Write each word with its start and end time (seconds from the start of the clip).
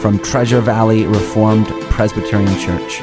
from 0.00 0.18
Treasure 0.18 0.60
Valley 0.60 1.06
Reformed 1.06 1.68
Presbyterian 1.90 2.58
Church. 2.58 2.98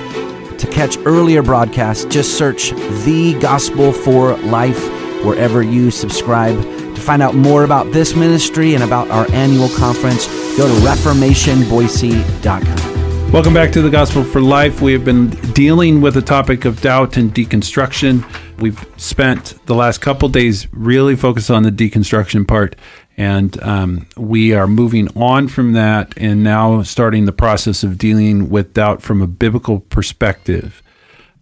To 0.60 0.68
catch 0.72 0.98
earlier 1.06 1.44
broadcasts, 1.44 2.06
just 2.06 2.38
search 2.38 2.72
The 3.06 3.38
Gospel 3.40 3.94
for 3.94 4.36
Life 4.38 4.82
wherever 5.24 5.62
you 5.62 5.92
subscribe. 5.92 6.60
To 6.60 7.02
find 7.02 7.22
out 7.22 7.36
more 7.36 7.64
about 7.64 7.92
this 7.92 8.16
ministry 8.16 8.74
and 8.74 8.84
about 8.84 9.10
our 9.10 9.30
annual 9.32 9.70
conference, 9.70 10.26
go 10.58 10.68
to 10.68 10.74
reformationboise.com. 10.86 13.32
Welcome 13.32 13.54
back 13.54 13.72
to 13.74 13.82
the 13.82 13.90
Gospel 13.90 14.24
for 14.24 14.42
Life. 14.42 14.82
We 14.82 14.94
have 14.94 15.04
been 15.04 15.30
dealing 15.52 16.02
with 16.02 16.14
the 16.14 16.22
topic 16.22 16.66
of 16.66 16.82
doubt 16.82 17.18
and 17.18 17.34
deconstruction. 17.34 18.24
We've 18.60 18.84
spent 18.96 19.60
the 19.66 19.76
last 19.76 20.00
couple 20.00 20.30
days 20.30 20.68
really 20.72 21.16
focused 21.16 21.52
on 21.52 21.64
the 21.64 21.72
deconstruction 21.72 22.48
part, 22.48 22.76
and 23.18 23.62
um, 23.64 24.08
we 24.16 24.54
are 24.54 24.68
moving 24.68 25.10
on 25.18 25.48
from 25.48 25.74
that 25.74 26.14
and 26.18 26.44
now 26.44 26.84
starting 26.84 27.26
the 27.26 27.32
process 27.32 27.84
of 27.84 27.98
dealing 27.98 28.50
with 28.50 28.76
doubt 28.76 29.02
from 29.02 29.22
a 29.22 29.28
biblical 29.28 29.80
perspective. 29.80 30.84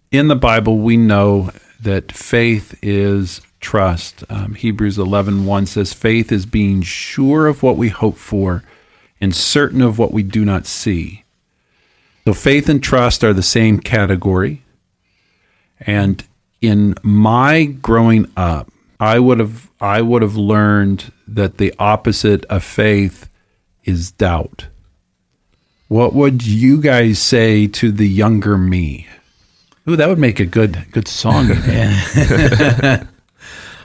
In 0.10 0.30
the 0.30 0.38
Bible, 0.38 0.78
we 0.80 0.96
know 0.96 1.52
that 1.82 2.14
faith 2.14 2.80
is 2.82 3.42
trust. 3.60 4.24
Um, 4.30 4.56
Hebrews 4.56 4.98
11 4.98 5.46
1 5.46 5.66
says, 5.66 5.92
Faith 5.92 6.32
is 6.32 6.46
being 6.46 6.82
sure 6.82 7.48
of 7.48 7.62
what 7.62 7.76
we 7.76 7.90
hope 7.90 8.18
for 8.18 8.64
and 9.20 9.36
certain 9.36 9.82
of 9.82 10.00
what 10.00 10.14
we 10.14 10.24
do 10.24 10.46
not 10.46 10.66
see. 10.66 11.26
So 12.24 12.34
faith 12.34 12.70
and 12.70 12.82
trust 12.82 13.24
are 13.24 13.34
the 13.34 13.44
same 13.44 13.80
category. 13.80 14.64
And 15.80 16.24
in 16.62 16.96
my 17.04 17.66
growing 17.66 18.32
up, 18.38 18.72
I 19.00 19.20
would 19.20 19.40
have 19.40 19.70
I 19.80 20.02
would 20.02 20.22
have 20.22 20.36
learned 20.36 21.12
that 21.28 21.58
the 21.58 21.74
opposite 21.80 22.46
of 22.46 22.64
faith 22.64 23.30
is 23.84 24.12
doubt. 24.12 24.68
What 25.88 26.14
would 26.14 26.46
you 26.46 26.82
guys 26.82 27.20
say 27.20 27.68
to 27.68 27.92
the 27.92 28.08
younger 28.08 28.58
me? 28.58 29.08
Ooh, 29.88 29.96
that 29.96 30.10
would 30.10 30.20
make 30.20 30.40
a 30.40 30.46
good 30.46 30.86
good 30.92 31.08
song. 31.08 31.48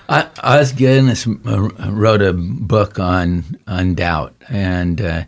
I, 0.08 0.28
Os 0.42 0.72
Guinness 0.72 1.26
wrote 1.26 2.22
a 2.22 2.32
book 2.32 2.98
on 2.98 3.44
on 3.66 3.94
doubt, 3.94 4.34
and 4.48 5.00
uh, 5.00 5.24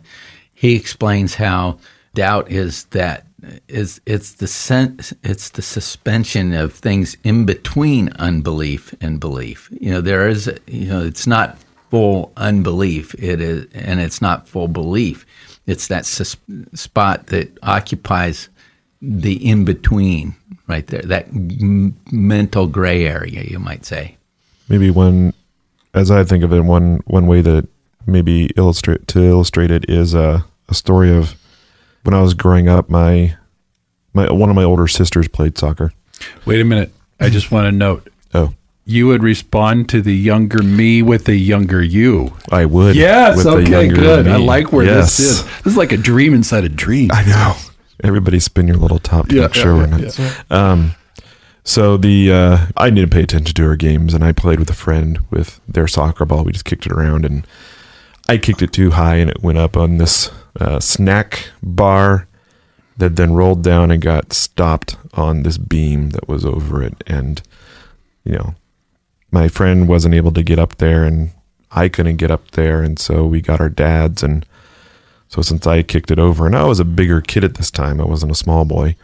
he 0.53 0.75
explains 0.75 1.35
how 1.35 1.79
doubt 2.13 2.51
is 2.51 2.85
that 2.85 3.25
is 3.67 4.01
it's 4.05 4.33
the 4.33 4.47
sense 4.47 5.13
it's 5.23 5.49
the 5.49 5.61
suspension 5.61 6.53
of 6.53 6.73
things 6.73 7.17
in 7.23 7.45
between 7.45 8.09
unbelief 8.13 8.93
and 9.01 9.19
belief. 9.19 9.69
You 9.79 9.91
know, 9.91 10.01
there 10.01 10.27
is 10.27 10.51
you 10.67 10.87
know 10.87 11.03
it's 11.03 11.27
not 11.27 11.57
full 11.89 12.31
unbelief. 12.37 13.13
It 13.15 13.39
is, 13.39 13.67
and 13.73 13.99
it's 13.99 14.21
not 14.21 14.47
full 14.47 14.67
belief. 14.67 15.25
It's 15.67 15.87
that 15.89 16.05
sus- 16.05 16.37
spot 16.73 17.27
that 17.27 17.55
occupies 17.61 18.49
the 19.01 19.33
in 19.47 19.65
between 19.65 20.35
right 20.67 20.87
there, 20.87 21.01
that 21.03 21.27
m- 21.27 21.95
mental 22.11 22.67
gray 22.67 23.05
area, 23.05 23.43
you 23.43 23.59
might 23.59 23.85
say. 23.85 24.17
Maybe 24.69 24.89
one, 24.89 25.33
as 25.93 26.09
I 26.09 26.23
think 26.23 26.43
of 26.43 26.53
it, 26.53 26.61
one 26.61 27.01
one 27.05 27.27
way 27.27 27.41
that 27.41 27.67
maybe 28.07 28.49
illustrate 28.57 29.07
to 29.09 29.23
illustrate 29.23 29.71
it 29.71 29.85
is 29.89 30.13
a, 30.13 30.45
a 30.69 30.73
story 30.73 31.15
of 31.15 31.35
when 32.03 32.13
I 32.13 32.21
was 32.21 32.33
growing 32.33 32.67
up. 32.67 32.89
My 32.89 33.35
my 34.13 34.31
one 34.31 34.49
of 34.49 34.55
my 34.55 34.63
older 34.63 34.87
sisters 34.87 35.27
played 35.27 35.57
soccer. 35.57 35.91
Wait 36.45 36.61
a 36.61 36.63
minute. 36.63 36.91
I 37.19 37.29
just 37.29 37.51
want 37.51 37.65
to 37.65 37.71
note. 37.71 38.09
Oh, 38.33 38.53
you 38.85 39.07
would 39.07 39.23
respond 39.23 39.87
to 39.89 40.01
the 40.01 40.15
younger 40.15 40.61
me 40.61 41.01
with 41.01 41.25
the 41.25 41.35
younger 41.35 41.81
you. 41.81 42.33
I 42.51 42.65
would. 42.65 42.95
Yes. 42.95 43.45
Okay. 43.45 43.87
Good. 43.87 44.27
I 44.27 44.37
like 44.37 44.71
where 44.71 44.85
Yes. 44.85 45.17
this 45.17 45.19
is. 45.19 45.43
This 45.63 45.67
is 45.73 45.77
like 45.77 45.91
a 45.91 45.97
dream 45.97 46.33
inside 46.33 46.63
a 46.63 46.69
dream. 46.69 47.09
I 47.13 47.23
know. 47.25 47.55
Everybody 48.03 48.39
spin 48.39 48.67
your 48.67 48.75
little 48.77 48.99
top 48.99 49.29
to 49.29 49.35
Yeah, 49.35 49.41
make 49.43 49.53
sure 49.53 49.75
yeah, 49.77 49.87
we're 49.97 49.99
yeah, 49.99 50.33
not. 50.49 50.51
Um, 50.51 50.95
so 51.63 51.95
the 51.95 52.31
uh, 52.33 52.57
I 52.75 52.89
need 52.89 53.01
to 53.01 53.07
pay 53.07 53.21
attention 53.23 53.53
to 53.55 53.65
our 53.65 53.77
games, 53.77 54.13
and 54.13 54.21
I 54.23 54.33
played 54.33 54.59
with 54.59 54.69
a 54.69 54.73
friend 54.75 55.19
with 55.29 55.61
their 55.67 55.87
soccer 55.87 56.25
ball. 56.25 56.43
We 56.43 56.51
just 56.51 56.65
kicked 56.65 56.85
it 56.85 56.91
around, 56.91 57.23
and 57.23 57.47
I 58.27 58.37
kicked 58.37 58.61
it 58.61 58.73
too 58.73 58.91
high, 58.91 59.15
and 59.15 59.29
it 59.29 59.41
went 59.41 59.57
up 59.59 59.77
on 59.77 59.97
this 59.99 60.29
uh, 60.59 60.79
snack 60.79 61.49
bar 61.61 62.27
that 62.97 63.15
then 63.15 63.33
rolled 63.33 63.63
down 63.63 63.91
and 63.91 64.01
got 64.01 64.33
stopped 64.33 64.97
on 65.13 65.43
this 65.43 65.57
beam 65.57 66.11
that 66.11 66.27
was 66.27 66.45
over 66.45 66.83
it, 66.83 67.03
and 67.07 67.41
you 68.23 68.33
know, 68.33 68.55
my 69.31 69.47
friend 69.47 69.87
wasn't 69.87 70.15
able 70.15 70.31
to 70.31 70.43
get 70.43 70.59
up 70.59 70.77
there, 70.77 71.03
and 71.03 71.31
I 71.71 71.89
couldn't 71.89 72.17
get 72.17 72.31
up 72.31 72.51
there, 72.51 72.81
and 72.83 72.99
so 72.99 73.25
we 73.25 73.41
got 73.41 73.59
our 73.61 73.69
dads 73.69 74.23
and. 74.23 74.45
So 75.29 75.41
since 75.41 75.65
I 75.65 75.81
kicked 75.81 76.11
it 76.11 76.19
over, 76.19 76.45
and 76.45 76.55
I 76.55 76.63
was 76.65 76.79
a 76.79 76.85
bigger 76.85 77.19
kid 77.19 77.43
at 77.43 77.55
this 77.55 77.71
time, 77.71 77.99
I 77.99 78.05
wasn't 78.05 78.31
a 78.31 78.35
small 78.35 78.65
boy. 78.65 78.95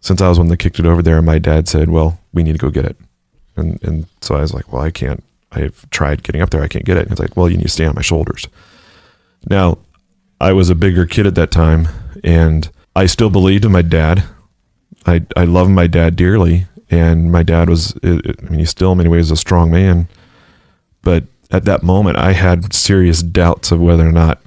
Since 0.00 0.22
I 0.22 0.28
was 0.30 0.38
one 0.38 0.48
that 0.48 0.56
kicked 0.56 0.78
it 0.78 0.86
over 0.86 1.02
there, 1.02 1.20
my 1.20 1.38
dad 1.38 1.68
said, 1.68 1.90
"Well, 1.90 2.18
we 2.32 2.42
need 2.42 2.52
to 2.52 2.58
go 2.58 2.70
get 2.70 2.86
it," 2.86 2.96
and 3.54 3.78
and 3.82 4.06
so 4.22 4.34
I 4.34 4.40
was 4.40 4.54
like, 4.54 4.72
"Well, 4.72 4.80
I 4.80 4.90
can't. 4.90 5.22
I've 5.52 5.88
tried 5.90 6.22
getting 6.22 6.40
up 6.40 6.48
there, 6.48 6.62
I 6.62 6.68
can't 6.68 6.86
get 6.86 6.96
it." 6.96 7.02
And 7.02 7.10
he's 7.10 7.18
like, 7.18 7.36
"Well, 7.36 7.50
you 7.50 7.58
need 7.58 7.64
to 7.64 7.68
stay 7.68 7.84
on 7.84 7.94
my 7.94 8.00
shoulders." 8.00 8.46
Now, 9.50 9.76
I 10.42 10.52
was 10.52 10.68
a 10.68 10.74
bigger 10.74 11.06
kid 11.06 11.26
at 11.26 11.36
that 11.36 11.50
time, 11.50 11.88
and 12.24 12.68
I 12.96 13.06
still 13.06 13.30
believed 13.30 13.64
in 13.64 13.72
my 13.72 13.82
dad. 13.82 14.24
I 15.06 15.24
I 15.36 15.44
love 15.44 15.70
my 15.70 15.86
dad 15.86 16.16
dearly, 16.16 16.66
and 16.90 17.30
my 17.30 17.42
dad 17.42 17.68
was. 17.68 17.94
I 18.02 18.20
mean, 18.50 18.58
he's 18.58 18.70
still 18.70 18.92
in 18.92 18.98
many 18.98 19.08
ways 19.08 19.30
a 19.30 19.36
strong 19.36 19.70
man, 19.70 20.08
but 21.02 21.24
at 21.52 21.64
that 21.66 21.82
moment, 21.82 22.18
I 22.18 22.32
had 22.32 22.74
serious 22.74 23.22
doubts 23.22 23.70
of 23.70 23.80
whether 23.80 24.06
or 24.06 24.12
not 24.12 24.40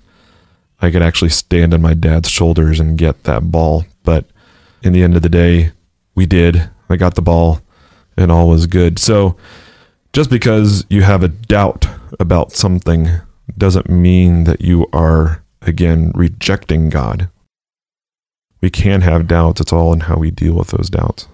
I 0.82 0.92
could 0.92 1.02
actually 1.02 1.30
stand 1.30 1.74
on 1.74 1.82
my 1.82 1.94
dad's 1.94 2.30
shoulders 2.30 2.80
and 2.80 2.98
get 2.98 3.24
that 3.24 3.52
ball. 3.52 3.86
But 4.04 4.26
in 4.84 4.92
the 4.92 5.04
end 5.04 5.16
of 5.16 5.22
the 5.22 5.30
day, 5.30 5.72
we 6.14 6.26
did. 6.26 6.70
I 6.90 6.98
got 6.98 7.16
the 7.16 7.22
ball 7.22 7.62
and 8.18 8.32
all 8.32 8.50
was 8.50 8.68
good. 8.68 9.00
So 9.00 9.36
just 10.14 10.30
because 10.30 10.86
you 10.90 11.04
have 11.04 11.24
a 11.24 11.28
doubt 11.28 11.88
about 12.20 12.52
something 12.52 13.10
doesn't 13.58 13.90
mean 13.90 14.46
that 14.46 14.62
you 14.62 14.88
are, 14.94 15.44
again, 15.68 16.12
rejecting 16.16 16.90
God. 16.90 17.30
We 18.62 18.70
can 18.70 19.02
have 19.02 19.28
doubts. 19.28 19.62
It's 19.62 19.74
all 19.74 19.94
in 19.94 20.02
how 20.02 20.18
we 20.18 20.32
deal 20.32 20.56
with 20.56 20.70
those 20.70 20.90
doubts. 20.90 21.28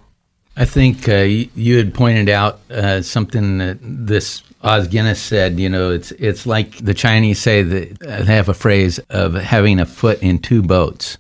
I 0.58 0.66
think 0.66 1.08
uh, 1.08 1.22
you, 1.22 1.78
had 1.78 1.94
pointed 1.94 2.30
out 2.30 2.60
uh, 2.70 3.02
something 3.02 3.60
that 3.60 3.78
this 3.82 4.44
Os 4.64 4.88
Guinness 4.88 5.22
said. 5.22 5.60
You 5.60 5.70
know, 5.70 5.92
it's 5.92 6.12
it's 6.12 6.46
like 6.46 6.78
the 6.78 6.94
Chinese 6.94 7.40
say 7.40 7.64
that 7.64 8.04
uh, 8.04 8.24
they 8.24 8.36
have 8.36 8.50
a 8.50 8.54
phrase 8.54 9.00
of 9.10 9.34
having 9.34 9.80
a 9.80 9.86
foot 9.86 10.22
in 10.22 10.40
two 10.40 10.62
boats. 10.62 11.18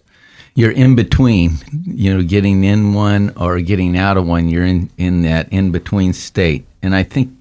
You're 0.53 0.72
in 0.72 0.95
between. 0.95 1.57
You 1.72 2.13
know, 2.13 2.23
getting 2.23 2.66
in 2.66 2.93
one 2.93 3.31
or 3.38 3.61
getting 3.61 3.97
out 3.97 4.17
of 4.17 4.28
one. 4.28 4.49
You're 4.49 4.66
in 4.66 4.89
in 4.97 5.22
that 5.22 5.51
in 5.51 5.72
between 5.72 6.11
state. 6.11 6.66
And 6.81 6.93
I 6.93 7.03
think 7.03 7.31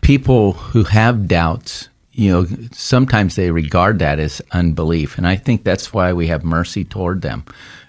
people 0.00 0.52
who 0.52 0.84
have 0.84 1.28
doubts, 1.28 1.88
you 2.16 2.32
know, 2.32 2.46
sometimes 2.72 3.36
they 3.36 3.50
regard 3.50 3.98
that 3.98 4.18
as 4.18 4.40
unbelief, 4.52 5.18
and 5.18 5.26
I 5.26 5.36
think 5.36 5.64
that's 5.64 5.92
why 5.92 6.14
we 6.14 6.28
have 6.28 6.44
mercy 6.44 6.82
toward 6.82 7.20
them. 7.20 7.44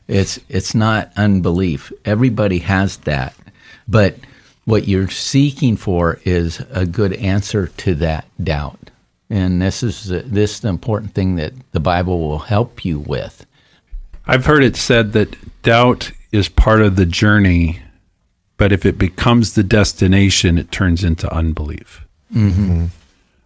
It's 0.10 0.38
it's 0.50 0.76
not 0.76 1.12
unbelief. 1.16 1.94
Everybody 2.04 2.60
has 2.60 2.98
that. 2.98 3.34
But 3.88 4.18
what 4.66 4.86
you're 4.86 5.10
seeking 5.10 5.78
for 5.78 6.20
is 6.26 6.62
a 6.72 6.86
good 6.86 7.14
answer 7.14 7.68
to 7.68 7.96
that 7.96 8.26
doubt. 8.44 8.92
And 9.30 9.62
this 9.62 9.82
is 9.82 10.08
the, 10.08 10.20
this 10.20 10.56
is 10.56 10.60
the 10.60 10.70
important 10.70 11.14
thing 11.14 11.36
that 11.36 11.54
the 11.72 11.80
Bible 11.80 12.20
will 12.20 12.40
help 12.40 12.84
you 12.84 13.00
with. 13.00 13.46
I've 14.26 14.46
heard 14.46 14.64
it 14.64 14.76
said 14.76 15.14
that 15.14 15.38
doubt 15.64 16.12
is 16.34 16.50
part 16.50 16.82
of 16.82 16.98
the 16.98 17.06
journey, 17.06 17.82
but 18.58 18.74
if 18.74 18.86
it 18.86 18.98
becomes 18.98 19.54
the 19.54 19.64
destination, 19.64 20.58
it 20.58 20.70
turns 20.70 21.06
into 21.06 21.34
unbelief. 21.34 22.06
Mm-hmm. 22.34 22.72
Mm-hmm. 22.72 22.86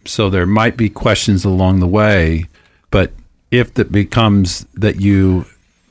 So 0.06 0.30
there 0.30 0.45
might 0.45 0.77
be 0.77 0.89
questions 0.89 1.45
along 1.45 1.80
the 1.80 1.88
way, 1.88 2.45
but 2.89 3.12
if 3.51 3.74
that 3.75 3.92
becomes 3.92 4.65
that 4.74 5.00
you 5.00 5.45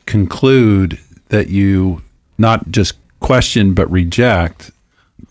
conclude 0.06 0.98
that 1.28 1.48
you 1.48 2.02
not 2.38 2.70
just 2.70 2.94
question 3.20 3.74
but 3.74 3.90
reject, 3.90 4.70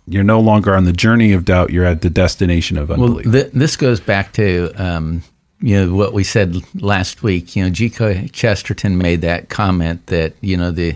you're 0.08 0.24
no 0.24 0.40
longer 0.40 0.76
on 0.76 0.86
the 0.86 0.94
journey 0.94 1.34
of 1.34 1.46
doubt. 1.46 1.72
You're 1.72 1.86
at 1.86 2.02
the 2.02 2.10
destination 2.10 2.78
of 2.78 2.90
Well, 2.90 3.04
unbelief. 3.04 3.32
th- 3.32 3.52
this 3.54 3.76
goes 3.76 4.00
back 4.00 4.32
to 4.34 4.72
um, 4.78 5.24
you 5.60 5.76
know 5.76 5.94
what 5.94 6.14
we 6.14 6.24
said 6.24 6.56
last 6.82 7.22
week. 7.22 7.56
You 7.56 7.66
know, 7.66 7.70
G.K. 7.70 8.30
Chesterton 8.32 8.98
made 8.98 9.22
that 9.22 9.50
comment 9.50 10.06
that 10.08 10.34
you 10.42 10.56
know 10.56 10.72
the 10.72 10.96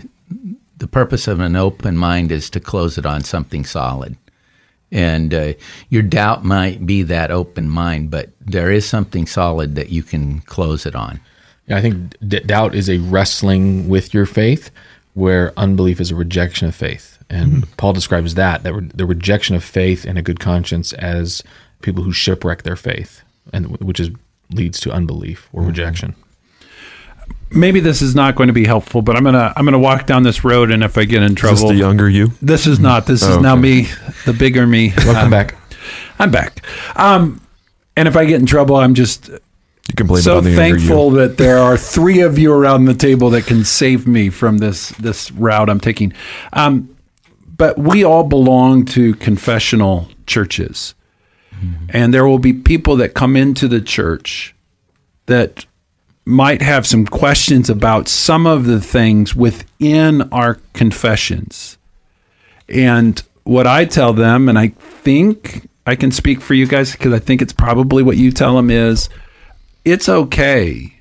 the 0.78 0.86
purpose 0.88 1.28
of 1.28 1.40
an 1.40 1.54
open 1.56 1.96
mind 1.96 2.32
is 2.32 2.48
to 2.50 2.60
close 2.60 2.96
it 2.98 3.06
on 3.06 3.22
something 3.22 3.64
solid. 3.64 4.16
And 4.94 5.34
uh, 5.34 5.52
your 5.90 6.02
doubt 6.02 6.44
might 6.44 6.86
be 6.86 7.02
that 7.02 7.32
open 7.32 7.68
mind, 7.68 8.10
but 8.10 8.30
there 8.40 8.70
is 8.70 8.86
something 8.86 9.26
solid 9.26 9.74
that 9.74 9.90
you 9.90 10.04
can 10.04 10.40
close 10.42 10.86
it 10.86 10.94
on. 10.94 11.20
Yeah, 11.66 11.78
I 11.78 11.80
think 11.80 12.16
d- 12.26 12.40
doubt 12.40 12.76
is 12.76 12.88
a 12.88 12.98
wrestling 12.98 13.88
with 13.88 14.14
your 14.14 14.24
faith, 14.24 14.70
where 15.14 15.52
unbelief 15.56 16.00
is 16.00 16.12
a 16.12 16.14
rejection 16.14 16.68
of 16.68 16.76
faith. 16.76 17.18
And 17.28 17.52
mm-hmm. 17.52 17.72
Paul 17.76 17.92
describes 17.92 18.36
that, 18.36 18.62
that 18.62 18.72
re- 18.72 18.90
the 18.94 19.04
rejection 19.04 19.56
of 19.56 19.64
faith 19.64 20.04
and 20.04 20.16
a 20.16 20.22
good 20.22 20.38
conscience 20.38 20.92
as 20.92 21.42
people 21.82 22.04
who 22.04 22.12
shipwreck 22.12 22.62
their 22.62 22.76
faith, 22.76 23.22
and 23.52 23.76
which 23.78 23.98
is 23.98 24.10
leads 24.52 24.78
to 24.78 24.92
unbelief 24.92 25.48
or 25.52 25.60
mm-hmm. 25.60 25.70
rejection 25.70 26.14
maybe 27.54 27.80
this 27.80 28.02
is 28.02 28.14
not 28.14 28.34
going 28.34 28.48
to 28.48 28.52
be 28.52 28.64
helpful, 28.64 29.02
but 29.02 29.16
I'm 29.16 29.24
gonna 29.24 29.52
I'm 29.56 29.64
gonna 29.64 29.78
walk 29.78 30.06
down 30.06 30.22
this 30.22 30.44
road, 30.44 30.70
and 30.70 30.82
if 30.82 30.98
I 30.98 31.04
get 31.04 31.22
in 31.22 31.34
trouble, 31.34 31.64
is 31.64 31.68
the 31.70 31.74
younger 31.76 32.08
you? 32.08 32.32
This 32.42 32.66
is 32.66 32.80
not. 32.80 33.06
This 33.06 33.22
oh, 33.22 33.28
is 33.28 33.36
okay. 33.36 33.42
now 33.42 33.56
me, 33.56 33.88
the 34.24 34.32
bigger 34.32 34.66
me. 34.66 34.92
Welcome 34.98 35.16
um, 35.16 35.30
back. 35.30 35.54
I'm 36.18 36.30
back. 36.30 36.64
Um, 36.96 37.40
and 37.96 38.08
if 38.08 38.16
I 38.16 38.24
get 38.24 38.40
in 38.40 38.46
trouble, 38.46 38.76
I'm 38.76 38.94
just 38.94 39.28
you 39.28 39.94
can 39.96 40.06
blame 40.06 40.22
so 40.22 40.40
thankful 40.40 41.10
that 41.10 41.36
there 41.36 41.58
are 41.58 41.76
three 41.76 42.20
of 42.20 42.38
you 42.38 42.52
around 42.52 42.86
the 42.86 42.94
table 42.94 43.30
that 43.30 43.46
can 43.46 43.64
save 43.64 44.06
me 44.06 44.30
from 44.30 44.58
this 44.58 44.90
this 44.90 45.30
route 45.32 45.68
I'm 45.68 45.80
taking. 45.80 46.12
Um, 46.52 46.96
but 47.56 47.78
we 47.78 48.02
all 48.02 48.24
belong 48.24 48.84
to 48.86 49.14
confessional 49.14 50.08
churches, 50.26 50.94
mm-hmm. 51.54 51.86
and 51.90 52.12
there 52.12 52.26
will 52.26 52.38
be 52.38 52.52
people 52.52 52.96
that 52.96 53.14
come 53.14 53.36
into 53.36 53.68
the 53.68 53.80
church 53.80 54.54
that 55.26 55.66
might 56.24 56.62
have 56.62 56.86
some 56.86 57.06
questions 57.06 57.68
about 57.68 58.08
some 58.08 58.46
of 58.46 58.64
the 58.64 58.80
things 58.80 59.34
within 59.34 60.22
our 60.32 60.54
confessions. 60.72 61.76
And 62.68 63.22
what 63.44 63.66
I 63.66 63.84
tell 63.84 64.12
them, 64.12 64.48
and 64.48 64.58
I 64.58 64.68
think 64.68 65.68
I 65.86 65.96
can 65.96 66.10
speak 66.10 66.40
for 66.40 66.54
you 66.54 66.66
guys 66.66 66.92
because 66.92 67.12
I 67.12 67.18
think 67.18 67.42
it's 67.42 67.52
probably 67.52 68.02
what 68.02 68.16
you 68.16 68.32
tell 68.32 68.56
them 68.56 68.70
is 68.70 69.10
it's 69.84 70.08
okay 70.08 70.98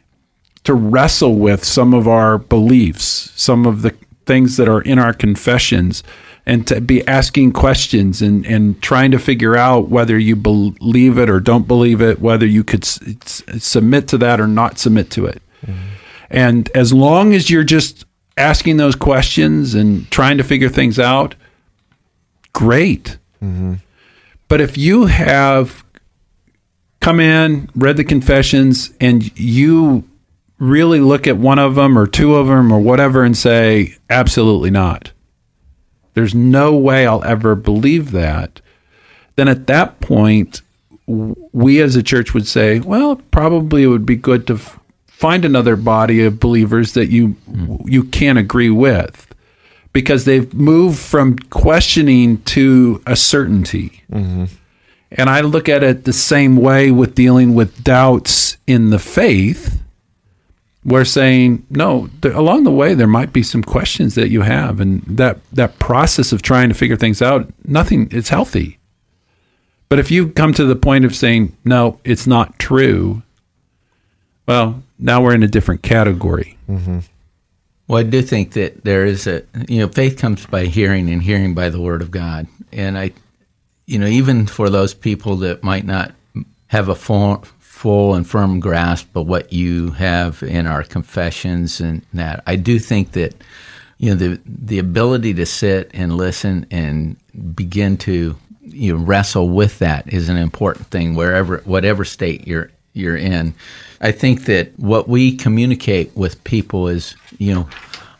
to 0.65 0.73
wrestle 0.73 1.35
with 1.35 1.63
some 1.63 1.93
of 1.93 2.07
our 2.07 2.37
beliefs, 2.37 3.31
some 3.35 3.65
of 3.65 3.81
the 3.81 3.95
things 4.25 4.57
that 4.57 4.67
are 4.67 4.81
in 4.81 4.99
our 4.99 5.13
confessions 5.13 6.03
and 6.45 6.67
to 6.67 6.81
be 6.81 7.07
asking 7.07 7.53
questions 7.53 8.21
and, 8.21 8.45
and 8.45 8.81
trying 8.81 9.11
to 9.11 9.19
figure 9.19 9.55
out 9.55 9.89
whether 9.89 10.17
you 10.19 10.35
believe 10.35 11.17
it 11.17 11.29
or 11.29 11.39
don't 11.39 11.67
believe 11.67 12.01
it, 12.01 12.19
whether 12.19 12.45
you 12.45 12.63
could 12.63 12.83
s- 12.83 13.43
submit 13.59 14.07
to 14.09 14.17
that 14.17 14.41
or 14.41 14.47
not 14.47 14.77
submit 14.77 15.09
to 15.11 15.25
it. 15.25 15.41
Mm-hmm. 15.65 15.87
And 16.29 16.69
as 16.75 16.91
long 16.91 17.33
as 17.33 17.49
you're 17.49 17.63
just 17.63 18.05
asking 18.37 18.77
those 18.77 18.95
questions 18.95 19.73
and 19.73 20.09
trying 20.11 20.37
to 20.37 20.43
figure 20.43 20.69
things 20.69 20.99
out, 20.99 21.35
great. 22.51 23.17
Mm-hmm. 23.41 23.75
But 24.49 24.59
if 24.59 24.77
you 24.77 25.05
have 25.05 25.85
come 26.99 27.19
in, 27.19 27.69
read 27.75 27.97
the 27.97 28.03
confessions, 28.03 28.93
and 28.99 29.37
you 29.39 30.07
really 30.57 30.99
look 30.99 31.27
at 31.27 31.37
one 31.37 31.59
of 31.59 31.75
them 31.75 31.97
or 31.97 32.07
two 32.07 32.35
of 32.35 32.47
them 32.47 32.71
or 32.71 32.79
whatever 32.79 33.23
and 33.23 33.37
say, 33.37 33.95
absolutely 34.09 34.71
not 34.71 35.11
there's 36.13 36.35
no 36.35 36.75
way 36.75 37.05
I'll 37.05 37.23
ever 37.23 37.55
believe 37.55 38.11
that, 38.11 38.61
then 39.35 39.47
at 39.47 39.67
that 39.67 39.99
point, 39.99 40.61
we 41.05 41.81
as 41.81 41.95
a 41.95 42.03
church 42.03 42.33
would 42.33 42.47
say, 42.47 42.79
well, 42.79 43.17
probably 43.31 43.83
it 43.83 43.87
would 43.87 44.05
be 44.05 44.15
good 44.15 44.47
to 44.47 44.53
f- 44.53 44.79
find 45.07 45.43
another 45.43 45.75
body 45.75 46.23
of 46.23 46.39
believers 46.39 46.93
that 46.93 47.07
you 47.07 47.35
mm. 47.49 47.81
you 47.85 48.03
can't 48.05 48.39
agree 48.39 48.69
with, 48.69 49.33
because 49.91 50.25
they've 50.25 50.53
moved 50.53 50.97
from 50.97 51.37
questioning 51.49 52.41
to 52.43 53.01
a 53.05 53.15
certainty. 53.15 54.03
Mm-hmm. 54.11 54.45
And 55.11 55.29
I 55.29 55.41
look 55.41 55.69
at 55.69 55.83
it 55.83 56.05
the 56.05 56.13
same 56.13 56.55
way 56.55 56.89
with 56.89 57.13
dealing 57.13 57.53
with 57.53 57.83
doubts 57.83 58.57
in 58.65 58.89
the 58.89 58.97
faith 58.97 59.82
we're 60.85 61.05
saying 61.05 61.65
no 61.69 62.09
there, 62.21 62.33
along 62.33 62.63
the 62.63 62.71
way 62.71 62.93
there 62.93 63.07
might 63.07 63.31
be 63.31 63.43
some 63.43 63.63
questions 63.63 64.15
that 64.15 64.29
you 64.29 64.41
have 64.41 64.79
and 64.79 65.01
that 65.03 65.39
that 65.51 65.79
process 65.79 66.31
of 66.31 66.41
trying 66.41 66.69
to 66.69 66.75
figure 66.75 66.97
things 66.97 67.21
out 67.21 67.51
nothing 67.65 68.07
it's 68.11 68.29
healthy. 68.29 68.79
But 69.89 69.99
if 69.99 70.09
you 70.09 70.29
come 70.29 70.53
to 70.53 70.65
the 70.65 70.75
point 70.75 71.05
of 71.05 71.15
saying 71.15 71.55
no 71.63 71.99
it's 72.03 72.27
not 72.27 72.59
true 72.59 73.23
well 74.47 74.83
now 74.99 75.21
we're 75.21 75.35
in 75.35 75.43
a 75.43 75.47
different 75.47 75.83
category. 75.83 76.57
Mm-hmm. 76.69 76.99
well 77.87 77.99
i 77.99 78.03
do 78.03 78.21
think 78.21 78.53
that 78.53 78.83
there 78.83 79.05
is 79.05 79.27
a 79.27 79.43
you 79.67 79.79
know 79.79 79.87
faith 79.87 80.17
comes 80.17 80.45
by 80.45 80.65
hearing 80.65 81.09
and 81.09 81.23
hearing 81.23 81.53
by 81.53 81.69
the 81.69 81.81
word 81.81 82.01
of 82.01 82.11
god. 82.11 82.47
And 82.71 82.97
i 82.97 83.11
you 83.85 83.99
know 83.99 84.07
even 84.07 84.47
for 84.47 84.69
those 84.69 84.93
people 84.93 85.37
that 85.37 85.63
might 85.63 85.85
not 85.85 86.13
have 86.67 86.89
a 86.89 86.95
full 86.95 87.45
full 87.83 88.13
and 88.13 88.25
firm 88.25 88.61
grasp 88.61 89.13
of 89.13 89.27
what 89.27 89.51
you 89.51 89.91
have 89.91 90.41
in 90.41 90.65
our 90.65 90.83
confessions 90.83 91.81
and 91.81 92.01
that. 92.13 92.41
I 92.47 92.55
do 92.55 92.79
think 92.79 93.11
that 93.11 93.35
you 93.97 94.09
know 94.09 94.15
the 94.15 94.39
the 94.45 94.79
ability 94.79 95.33
to 95.33 95.45
sit 95.45 95.91
and 95.93 96.15
listen 96.15 96.65
and 96.71 97.17
begin 97.53 97.97
to 97.97 98.37
you 98.61 98.97
know, 98.97 99.03
wrestle 99.03 99.49
with 99.49 99.79
that 99.79 100.13
is 100.13 100.29
an 100.29 100.37
important 100.37 100.87
thing 100.87 101.13
wherever 101.13 101.57
whatever 101.65 102.05
state 102.05 102.47
you're 102.47 102.71
you're 102.93 103.17
in. 103.17 103.53
I 103.99 104.13
think 104.13 104.45
that 104.45 104.79
what 104.79 105.09
we 105.09 105.35
communicate 105.35 106.15
with 106.15 106.41
people 106.45 106.87
is, 106.87 107.17
you 107.37 107.53
know, 107.53 107.67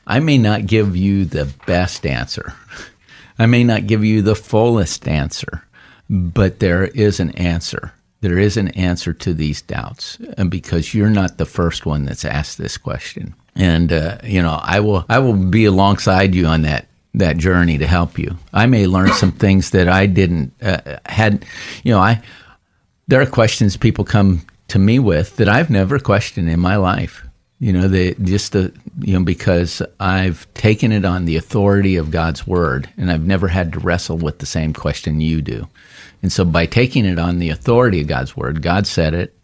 I 0.05 0.19
may 0.19 0.37
not 0.37 0.67
give 0.67 0.97
you 0.97 1.23
the 1.23 1.45
best 1.65 2.05
answer. 2.05 2.53
I 3.39 3.45
may 3.45 3.63
not 3.63 3.87
give 3.87 4.03
you 4.03 4.23
the 4.23 4.35
fullest 4.35 5.07
answer, 5.07 5.63
but 6.09 6.59
there 6.59 6.83
is 6.83 7.21
an 7.21 7.29
answer 7.37 7.93
there 8.23 8.39
is 8.39 8.55
an 8.55 8.69
answer 8.69 9.11
to 9.11 9.33
these 9.33 9.61
doubts, 9.61 10.17
and 10.37 10.49
because 10.49 10.93
you're 10.93 11.09
not 11.09 11.37
the 11.37 11.45
first 11.45 11.85
one 11.85 12.05
that's 12.05 12.23
asked 12.23 12.57
this 12.57 12.77
question. 12.77 13.35
And 13.53 13.91
uh, 13.91 14.17
you 14.23 14.41
know, 14.41 14.61
I 14.63 14.79
will 14.79 15.05
I 15.09 15.19
will 15.19 15.33
be 15.33 15.65
alongside 15.65 16.33
you 16.33 16.45
on 16.45 16.61
that 16.61 16.87
that 17.15 17.35
journey 17.35 17.77
to 17.77 17.85
help 17.85 18.17
you. 18.17 18.37
I 18.53 18.65
may 18.65 18.87
learn 18.87 19.11
some 19.11 19.33
things 19.33 19.71
that 19.71 19.89
I 19.89 20.05
didn't 20.05 20.53
uh, 20.63 20.99
had. 21.05 21.45
You 21.83 21.91
know, 21.91 21.99
I 21.99 22.23
there 23.09 23.21
are 23.21 23.25
questions 23.25 23.75
people 23.75 24.05
come 24.05 24.45
to 24.69 24.79
me 24.79 24.99
with 24.99 25.35
that 25.35 25.49
I've 25.49 25.69
never 25.69 25.99
questioned 25.99 26.49
in 26.49 26.61
my 26.61 26.77
life. 26.77 27.27
You 27.59 27.73
know, 27.73 27.89
they 27.89 28.13
just 28.13 28.53
the 28.53 28.73
you 29.01 29.19
know 29.19 29.25
because 29.25 29.81
I've 29.99 30.51
taken 30.53 30.93
it 30.93 31.03
on 31.03 31.25
the 31.25 31.35
authority 31.35 31.97
of 31.97 32.09
God's 32.09 32.47
word, 32.47 32.89
and 32.95 33.11
I've 33.11 33.27
never 33.27 33.49
had 33.49 33.73
to 33.73 33.79
wrestle 33.79 34.17
with 34.17 34.39
the 34.39 34.45
same 34.45 34.71
question 34.71 35.19
you 35.19 35.41
do. 35.41 35.67
And 36.23 36.31
so 36.31 36.45
by 36.45 36.65
taking 36.65 37.05
it 37.05 37.19
on 37.19 37.37
the 37.37 37.49
authority 37.49 38.01
of 38.01 38.07
God's 38.07 38.35
word, 38.35 38.63
God 38.63 38.87
said 38.87 39.13
it, 39.13 39.37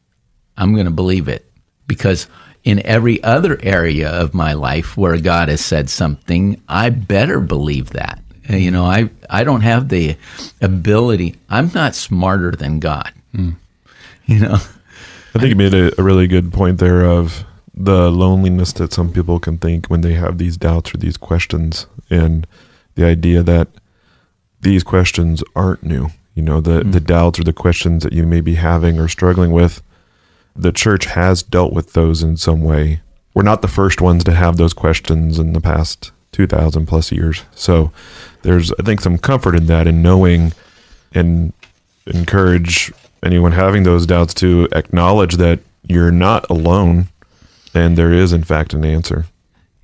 I'm 0.57 0.73
going 0.73 0.85
to 0.85 0.91
believe 0.91 1.27
it. 1.27 1.45
Because 1.85 2.27
in 2.63 2.83
every 2.85 3.21
other 3.21 3.59
area 3.61 4.09
of 4.09 4.33
my 4.33 4.53
life 4.53 4.95
where 4.95 5.19
God 5.19 5.49
has 5.49 5.63
said 5.63 5.89
something, 5.89 6.61
I 6.67 6.89
better 6.89 7.41
believe 7.41 7.91
that. 7.91 8.21
You 8.49 8.71
know, 8.71 8.85
I, 8.85 9.09
I 9.29 9.43
don't 9.43 9.61
have 9.61 9.89
the 9.89 10.17
ability, 10.61 11.35
I'm 11.49 11.69
not 11.75 11.93
smarter 11.93 12.51
than 12.51 12.79
God. 12.79 13.11
Mm. 13.35 13.55
You 14.25 14.39
know, 14.39 14.53
I 14.53 15.39
think 15.39 15.49
you 15.49 15.55
made 15.55 15.73
a, 15.73 15.99
a 15.99 16.03
really 16.03 16.27
good 16.27 16.51
point 16.53 16.79
there 16.79 17.03
of 17.03 17.43
the 17.73 18.09
loneliness 18.09 18.73
that 18.73 18.93
some 18.93 19.11
people 19.11 19.39
can 19.39 19.57
think 19.57 19.87
when 19.87 20.01
they 20.01 20.13
have 20.13 20.37
these 20.37 20.57
doubts 20.57 20.93
or 20.93 20.97
these 20.97 21.17
questions, 21.17 21.85
and 22.09 22.47
the 22.95 23.05
idea 23.05 23.43
that 23.43 23.67
these 24.61 24.83
questions 24.83 25.43
aren't 25.55 25.83
new 25.83 26.09
you 26.39 26.45
know 26.45 26.61
the 26.61 26.83
mm. 26.83 26.93
the 26.93 27.01
doubts 27.01 27.37
or 27.37 27.43
the 27.43 27.51
questions 27.51 28.01
that 28.03 28.13
you 28.13 28.25
may 28.25 28.39
be 28.39 28.55
having 28.55 28.97
or 28.97 29.09
struggling 29.09 29.51
with 29.51 29.83
the 30.55 30.71
church 30.71 31.05
has 31.07 31.43
dealt 31.43 31.73
with 31.73 31.91
those 31.91 32.23
in 32.23 32.37
some 32.37 32.61
way. 32.61 33.01
We're 33.33 33.43
not 33.43 33.61
the 33.61 33.67
first 33.67 33.99
ones 33.99 34.23
to 34.23 34.33
have 34.33 34.55
those 34.55 34.73
questions 34.73 35.37
in 35.37 35.51
the 35.51 35.59
past 35.59 36.11
2000 36.31 36.85
plus 36.85 37.11
years. 37.11 37.43
So 37.55 37.91
there's 38.43 38.71
i 38.79 38.83
think 38.83 39.01
some 39.01 39.17
comfort 39.17 39.53
in 39.53 39.65
that 39.65 39.85
in 39.85 40.01
knowing 40.01 40.53
and 41.13 41.51
encourage 42.05 42.93
anyone 43.21 43.51
having 43.51 43.83
those 43.83 44.05
doubts 44.05 44.33
to 44.35 44.69
acknowledge 44.71 45.35
that 45.35 45.59
you're 45.83 46.11
not 46.11 46.49
alone 46.49 47.09
and 47.73 47.97
there 47.97 48.13
is 48.13 48.31
in 48.31 48.45
fact 48.45 48.73
an 48.73 48.85
answer. 48.85 49.25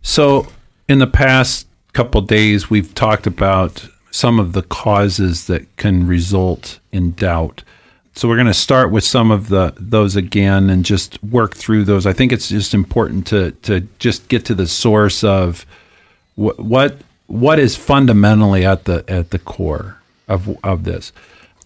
So 0.02 0.48
in 0.88 1.00
the 1.00 1.08
past 1.08 1.68
couple 1.92 2.22
days 2.22 2.70
we've 2.70 2.96
talked 2.96 3.28
about 3.28 3.90
some 4.16 4.40
of 4.40 4.54
the 4.54 4.62
causes 4.62 5.48
that 5.48 5.76
can 5.76 6.08
result 6.08 6.80
in 6.94 7.12
doubt. 7.12 7.64
So 8.14 8.30
we're 8.30 8.38
going 8.38 8.48
to 8.48 8.54
start 8.54 8.90
with 8.90 9.04
some 9.04 9.30
of 9.30 9.50
the 9.50 9.74
those 9.76 10.16
again 10.16 10.70
and 10.70 10.86
just 10.86 11.22
work 11.22 11.54
through 11.54 11.84
those. 11.84 12.06
I 12.06 12.14
think 12.14 12.32
it's 12.32 12.48
just 12.48 12.74
important 12.74 13.28
to 13.28 13.52
to 13.64 13.82
just 14.00 14.30
get 14.30 14.46
to 14.46 14.56
the 14.56 14.68
source 14.68 15.22
of 15.22 15.66
what 16.36 16.96
what 17.28 17.60
is 17.60 17.76
fundamentally 17.76 18.66
at 18.66 18.86
the 18.86 19.04
at 19.10 19.32
the 19.32 19.40
core 19.40 19.98
of 20.30 20.58
of 20.64 20.86
this. 20.86 21.12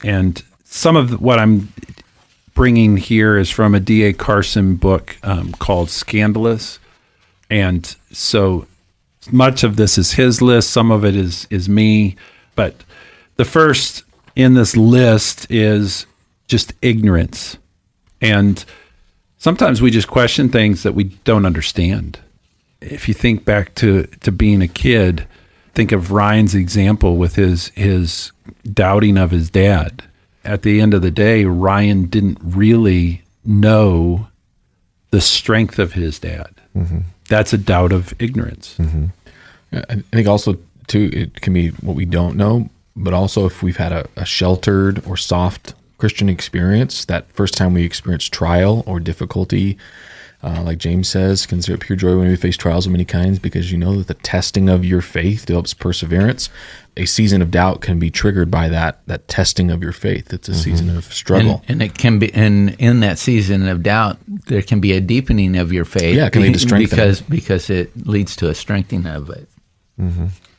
And 0.03 0.41
some 0.63 0.95
of 0.95 1.21
what 1.21 1.37
I'm 1.37 1.71
bringing 2.55 2.97
here 2.97 3.37
is 3.37 3.51
from 3.51 3.75
a 3.75 3.79
D.A. 3.79 4.13
Carson 4.13 4.75
book 4.75 5.17
um, 5.21 5.51
called 5.51 5.91
Scandalous. 5.91 6.79
And 7.51 7.95
so 8.11 8.65
much 9.31 9.63
of 9.63 9.75
this 9.75 9.99
is 9.99 10.13
his 10.13 10.41
list, 10.41 10.71
some 10.71 10.89
of 10.89 11.05
it 11.05 11.15
is, 11.15 11.45
is 11.51 11.69
me. 11.69 12.15
But 12.59 12.75
the 13.37 13.45
first 13.45 14.03
in 14.35 14.53
this 14.53 14.75
list 14.75 15.49
is 15.49 16.05
just 16.49 16.73
ignorance. 16.81 17.57
And 18.19 18.65
sometimes 19.37 19.81
we 19.81 19.91
just 19.91 20.09
question 20.09 20.49
things 20.49 20.83
that 20.83 20.93
we 20.93 21.05
don't 21.23 21.45
understand. 21.45 22.19
If 22.81 23.07
you 23.07 23.13
think 23.13 23.45
back 23.45 23.75
to, 23.75 24.03
to 24.03 24.31
being 24.33 24.61
a 24.61 24.67
kid, 24.67 25.25
think 25.73 25.93
of 25.93 26.11
Ryan's 26.11 26.53
example 26.53 27.15
with 27.15 27.35
his 27.35 27.69
his 27.75 28.33
doubting 28.73 29.17
of 29.17 29.31
his 29.31 29.49
dad. 29.49 30.03
At 30.43 30.63
the 30.63 30.81
end 30.81 30.93
of 30.93 31.01
the 31.01 31.11
day, 31.11 31.45
Ryan 31.45 32.07
didn't 32.07 32.39
really 32.43 33.21
know 33.45 34.27
the 35.11 35.21
strength 35.21 35.79
of 35.79 35.93
his 35.93 36.19
dad. 36.19 36.49
Mm-hmm. 36.75 36.99
That's 37.29 37.53
a 37.53 37.57
doubt 37.57 37.93
of 37.93 38.13
ignorance. 38.19 38.75
Mm-hmm. 38.77 39.05
I 39.71 39.83
I 39.89 40.01
think 40.11 40.27
also 40.27 40.57
too 40.89 41.09
it 41.13 41.41
can 41.41 41.53
be 41.53 41.69
what 41.69 41.95
we 41.95 42.05
don't 42.05 42.35
know, 42.35 42.69
but 42.95 43.13
also 43.13 43.45
if 43.45 43.63
we've 43.63 43.77
had 43.77 43.91
a, 43.91 44.07
a 44.15 44.25
sheltered 44.25 45.05
or 45.05 45.15
soft 45.15 45.73
Christian 45.97 46.29
experience, 46.29 47.05
that 47.05 47.31
first 47.31 47.55
time 47.55 47.73
we 47.73 47.83
experience 47.83 48.27
trial 48.27 48.83
or 48.85 48.99
difficulty, 48.99 49.77
uh, 50.41 50.61
like 50.63 50.77
James 50.77 51.09
says, 51.09 51.45
consider 51.45 51.75
it 51.75 51.81
pure 51.81 51.97
joy 51.97 52.17
when 52.17 52.29
we 52.29 52.35
face 52.37 52.55
trials 52.55 52.85
of 52.85 52.93
many 52.93 53.03
kinds, 53.03 53.39
because 53.39 53.73
you 53.73 53.77
know 53.77 53.97
that 53.97 54.07
the 54.07 54.13
testing 54.13 54.69
of 54.69 54.85
your 54.85 55.01
faith 55.01 55.45
develops 55.45 55.73
perseverance. 55.73 56.49
A 56.95 57.05
season 57.05 57.41
of 57.41 57.51
doubt 57.51 57.81
can 57.81 57.99
be 57.99 58.09
triggered 58.09 58.49
by 58.49 58.69
that 58.69 59.05
that 59.07 59.27
testing 59.27 59.69
of 59.69 59.83
your 59.83 59.91
faith. 59.91 60.33
It's 60.33 60.47
a 60.47 60.55
season 60.55 60.95
of 60.95 61.05
struggle. 61.13 61.61
And, 61.67 61.81
and 61.81 61.83
it 61.83 61.97
can 61.97 62.19
be, 62.19 62.33
and 62.33 62.69
in 62.79 63.01
that 63.01 63.19
season 63.19 63.67
of 63.67 63.83
doubt, 63.83 64.17
there 64.27 64.61
can 64.61 64.79
be 64.79 64.93
a 64.93 65.01
deepening 65.01 65.57
of 65.57 65.73
your 65.73 65.85
faith. 65.85 66.15
Yeah, 66.15 66.27
it 66.27 66.33
can 66.33 66.41
lead 66.41 66.53
to 66.53 66.59
strengthening. 66.67 66.89
because 66.89 67.21
because 67.21 67.69
it 67.69 68.07
leads 68.07 68.35
to 68.37 68.49
a 68.49 68.55
strengthening 68.55 69.07
of 69.07 69.29
it. 69.29 69.49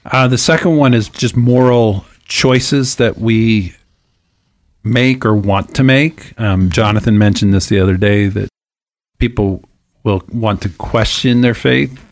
Uh, 0.04 0.28
the 0.28 0.38
second 0.38 0.76
one 0.76 0.94
is 0.94 1.08
just 1.08 1.36
moral 1.36 2.04
choices 2.24 2.96
that 2.96 3.18
we 3.18 3.74
make 4.82 5.26
or 5.26 5.34
want 5.34 5.74
to 5.74 5.84
make. 5.84 6.38
Um, 6.40 6.70
Jonathan 6.70 7.18
mentioned 7.18 7.52
this 7.52 7.68
the 7.68 7.80
other 7.80 7.96
day 7.96 8.28
that 8.28 8.48
people 9.18 9.62
will 10.04 10.22
want 10.32 10.62
to 10.62 10.68
question 10.70 11.42
their 11.42 11.54
faith 11.54 12.02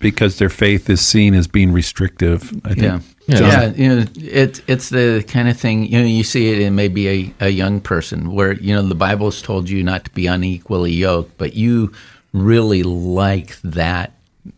because 0.00 0.38
their 0.38 0.48
faith 0.48 0.90
is 0.90 1.00
seen 1.00 1.34
as 1.34 1.46
being 1.46 1.72
restrictive. 1.72 2.52
I 2.64 2.74
think. 2.74 2.82
Yeah. 2.82 3.00
Yeah. 3.28 3.38
Yeah, 3.38 3.66
you 3.74 3.88
know, 3.88 4.06
it's 4.16 4.62
it's 4.66 4.88
the 4.88 5.22
kind 5.28 5.50
of 5.50 5.58
thing 5.58 5.84
you 5.84 6.00
know 6.00 6.06
you 6.06 6.24
see 6.24 6.50
it 6.50 6.60
in 6.60 6.74
maybe 6.74 7.08
a, 7.08 7.34
a 7.40 7.48
young 7.50 7.78
person 7.78 8.32
where 8.32 8.52
you 8.52 8.74
know 8.74 8.80
the 8.80 8.94
Bible's 8.94 9.42
told 9.42 9.68
you 9.68 9.84
not 9.84 10.06
to 10.06 10.10
be 10.12 10.26
unequally 10.26 10.92
yoked, 10.92 11.36
but 11.36 11.52
you 11.52 11.92
really 12.32 12.82
like 12.82 13.60
that 13.60 14.14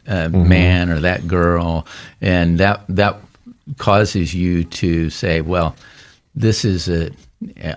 uh, 0.07 0.29
man 0.29 0.91
or 0.91 1.01
that 1.01 1.27
girl, 1.29 1.87
and 2.21 2.59
that 2.59 2.85
that 2.89 3.21
causes 3.77 4.35
you 4.35 4.65
to 4.65 5.11
say, 5.11 5.41
well, 5.41 5.77
this 6.35 6.65
is 6.65 6.89
a 6.89 7.11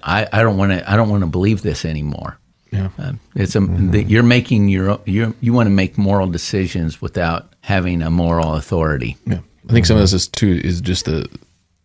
I, 0.03 0.27
I 0.31 0.41
don't 0.41 0.57
want 0.57 0.71
to 0.71 0.89
I 0.89 0.95
don't 0.95 1.09
want 1.09 1.21
to 1.21 1.27
believe 1.27 1.61
this 1.61 1.85
anymore. 1.85 2.37
Yeah. 2.71 2.89
Um, 2.97 3.19
it's 3.35 3.55
a 3.55 3.59
that 3.59 4.09
you're 4.09 4.23
making 4.23 4.67
your 4.69 4.99
you 5.05 5.35
you 5.41 5.53
want 5.53 5.67
to 5.67 5.71
make 5.71 5.97
moral 5.97 6.27
decisions 6.27 7.01
without 7.01 7.53
having 7.61 8.01
a 8.01 8.09
moral 8.09 8.55
authority. 8.55 9.15
Yeah, 9.25 9.39
I 9.69 9.73
think 9.73 9.85
some 9.85 9.97
of 9.97 10.01
this 10.01 10.13
is 10.13 10.27
too 10.27 10.59
is 10.63 10.81
just 10.81 11.05
the 11.05 11.29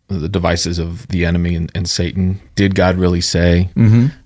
the 0.09 0.29
devices 0.29 0.79
of 0.79 1.07
the 1.09 1.27
enemy 1.27 1.55
and, 1.55 1.71
and 1.75 1.89
Satan. 1.89 2.41
Did 2.55 2.75
God 2.75 2.97
really 2.97 3.21
say, 3.21 3.69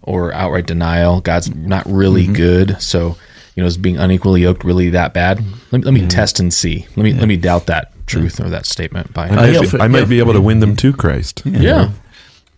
or 0.02 0.32
outright 0.32 0.66
denial? 0.66 1.20
God's 1.20 1.52
not 1.52 1.84
really 1.86 2.28
good, 2.28 2.80
so 2.80 3.16
you 3.54 3.62
know, 3.62 3.66
is 3.66 3.76
being 3.76 3.98
unequally 3.98 4.42
yoked 4.42 4.64
really 4.64 4.90
that 4.90 5.12
bad? 5.12 5.44
Let 5.70 5.80
me, 5.80 5.84
let 5.84 5.94
me 5.94 6.06
test 6.06 6.40
and 6.40 6.52
see. 6.52 6.86
Let 6.96 7.04
me 7.04 7.12
let 7.12 7.28
me 7.28 7.36
doubt 7.36 7.66
that 7.66 7.92
truth 8.06 8.40
or 8.40 8.48
that 8.50 8.66
statement 8.66 9.12
by. 9.12 9.28
I 9.28 9.34
might, 9.34 9.52
yeah, 9.52 9.60
be, 9.60 9.80
I 9.80 9.88
might 9.88 10.08
be 10.08 10.18
able 10.18 10.32
to 10.32 10.40
win 10.40 10.60
them 10.60 10.76
to 10.76 10.92
Christ. 10.92 11.42
yeah. 11.44 11.90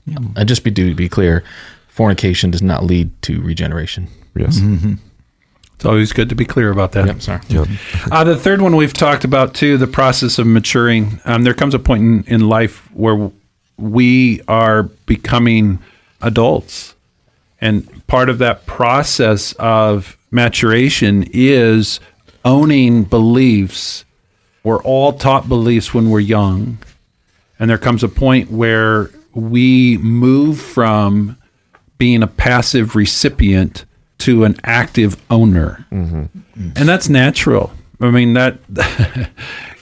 And 0.07 0.49
just 0.49 0.65
be 0.65 0.71
to 0.71 0.95
be 0.95 1.09
clear, 1.09 1.43
fornication 1.89 2.51
does 2.51 2.63
not 2.63 2.85
lead 2.85 3.11
to 3.23 3.41
regeneration. 3.41 4.09
Yes. 4.37 4.61
It's 5.77 5.85
always 5.85 6.13
good 6.13 6.29
to 6.29 6.35
be 6.35 6.45
clear 6.45 6.71
about 6.71 6.93
that. 6.93 7.07
Yep, 7.07 7.23
sorry. 7.23 7.41
Yep. 7.49 7.69
Uh, 8.11 8.25
the 8.25 8.37
third 8.37 8.61
one 8.61 8.77
we've 8.77 8.93
talked 8.93 9.25
about 9.25 9.55
too, 9.55 9.77
the 9.77 9.87
process 9.87 10.39
of 10.39 10.47
maturing. 10.47 11.21
Um, 11.25 11.43
there 11.45 11.55
comes 11.55 11.75
a 11.75 11.79
point 11.79 12.03
in, 12.03 12.25
in 12.27 12.49
life 12.49 12.89
where 12.95 13.31
we 13.77 14.41
are 14.47 14.85
becoming 14.85 15.79
adults. 16.21 16.95
And 17.65 18.07
part 18.09 18.29
of 18.29 18.37
that 18.41 18.67
process 18.67 19.55
of 19.55 20.19
maturation 20.31 21.25
is 21.33 21.99
owning 22.45 23.05
beliefs. 23.05 24.05
We're 24.63 24.83
all 24.83 25.15
taught 25.15 25.49
beliefs 25.49 25.95
when 25.95 26.11
we're 26.11 26.21
young. 26.21 26.77
And 27.59 27.71
there 27.71 27.79
comes 27.79 28.05
a 28.05 28.09
point 28.09 28.51
where 28.51 29.11
we 29.33 29.97
move 29.97 30.61
from 30.61 31.39
being 31.97 32.23
a 32.23 32.27
passive 32.27 32.95
recipient 32.95 33.87
to 34.19 34.45
an 34.45 34.57
active 34.65 35.17
owner. 35.31 35.87
Mm-hmm. 35.91 36.41
And 36.77 36.87
that's 36.87 37.09
natural. 37.09 37.73
I 37.99 38.11
mean 38.11 38.35
that 38.35 38.59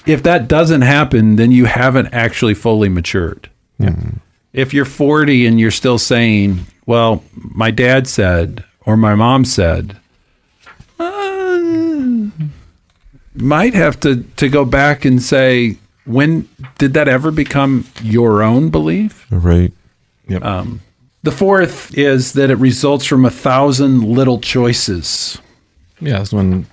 if 0.06 0.22
that 0.22 0.46
doesn't 0.46 0.82
happen, 0.82 1.34
then 1.34 1.50
you 1.50 1.64
haven't 1.64 2.14
actually 2.14 2.54
fully 2.54 2.88
matured. 2.88 3.50
Mm-hmm. 3.80 4.18
If 4.52 4.72
you're 4.72 4.84
40 4.84 5.46
and 5.46 5.58
you're 5.58 5.72
still 5.72 5.98
saying, 5.98 6.66
"Well, 6.92 7.24
my 7.34 7.70
dad 7.70 8.06
said 8.06 8.64
or 8.84 8.98
my 8.98 9.14
mom 9.14 9.46
said," 9.46 9.96
uh, 10.98 11.58
might 13.34 13.72
have 13.72 13.98
to 14.00 14.24
to 14.36 14.48
go 14.50 14.66
back 14.66 15.06
and 15.06 15.22
say, 15.22 15.78
when 16.04 16.50
did 16.76 16.92
that 16.92 17.08
ever 17.08 17.30
become 17.30 17.86
your 18.02 18.42
own 18.42 18.68
belief? 18.68 19.26
Right. 19.30 19.72
The 21.22 21.32
fourth 21.32 21.96
is 21.96 22.34
that 22.34 22.50
it 22.50 22.56
results 22.56 23.06
from 23.06 23.24
a 23.24 23.30
thousand 23.30 24.04
little 24.04 24.38
choices. 24.38 25.38
Yeah, 25.98 26.18
that's 26.18 26.32
when 26.34 26.66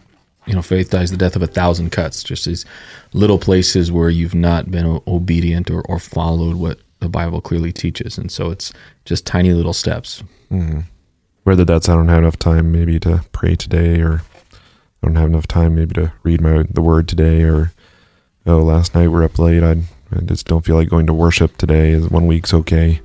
you 0.47 0.53
know 0.53 0.61
faith 0.61 0.89
dies 0.89 1.11
the 1.11 1.17
death 1.17 1.37
of 1.37 1.43
a 1.43 1.47
thousand 1.47 1.91
cuts. 1.91 2.23
Just 2.23 2.43
these 2.43 2.65
little 3.13 3.39
places 3.39 3.89
where 3.89 4.09
you've 4.09 4.35
not 4.35 4.69
been 4.69 5.01
obedient 5.07 5.71
or, 5.71 5.81
or 5.83 5.97
followed 5.97 6.57
what 6.57 6.79
the 6.99 7.09
Bible 7.09 7.41
clearly 7.41 7.71
teaches, 7.71 8.17
and 8.17 8.31
so 8.31 8.51
it's 8.51 8.73
just 9.05 9.25
tiny 9.25 9.53
little 9.53 9.73
steps. 9.73 10.23
Mm-hmm. 10.51 10.81
Whether 11.43 11.65
that's 11.65 11.89
I 11.89 11.95
don't 11.95 12.07
have 12.09 12.19
enough 12.19 12.37
time 12.37 12.71
maybe 12.71 12.99
to 13.01 13.23
pray 13.31 13.55
today, 13.55 14.01
or 14.01 14.21
I 15.01 15.07
don't 15.07 15.15
have 15.15 15.29
enough 15.29 15.47
time 15.47 15.75
maybe 15.75 15.93
to 15.95 16.13
read 16.23 16.41
my 16.41 16.63
the 16.69 16.81
Word 16.81 17.07
today, 17.07 17.43
or 17.43 17.71
oh 18.45 18.59
last 18.59 18.95
night 18.95 19.07
we're 19.07 19.23
up 19.23 19.39
late. 19.39 19.63
I, 19.63 19.77
I 20.15 20.21
just 20.25 20.47
don't 20.47 20.65
feel 20.65 20.75
like 20.75 20.89
going 20.89 21.07
to 21.07 21.13
worship 21.13 21.57
today. 21.57 21.91
Is 21.91 22.09
one 22.09 22.27
week's 22.27 22.53
okay? 22.53 23.01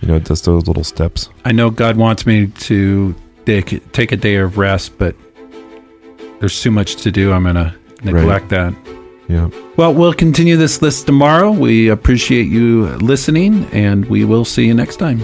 You 0.00 0.08
know, 0.08 0.18
just 0.18 0.46
those 0.46 0.66
little 0.66 0.84
steps. 0.84 1.28
I 1.44 1.52
know 1.52 1.70
God 1.70 1.96
wants 1.96 2.26
me 2.26 2.46
to 2.46 3.14
take, 3.44 3.92
take 3.92 4.12
a 4.12 4.16
day 4.16 4.36
of 4.36 4.56
rest, 4.56 4.96
but 4.96 5.14
there's 6.38 6.60
too 6.60 6.70
much 6.70 6.96
to 6.96 7.10
do. 7.10 7.32
I'm 7.32 7.42
going 7.42 7.56
to 7.56 7.74
neglect 8.02 8.48
that. 8.48 8.74
Yeah. 9.30 9.48
Well, 9.76 9.94
we'll 9.94 10.12
continue 10.12 10.56
this 10.56 10.82
list 10.82 11.06
tomorrow. 11.06 11.52
We 11.52 11.88
appreciate 11.88 12.48
you 12.48 12.86
listening, 12.96 13.64
and 13.66 14.04
we 14.06 14.24
will 14.24 14.44
see 14.44 14.66
you 14.66 14.74
next 14.74 14.96
time. 14.96 15.22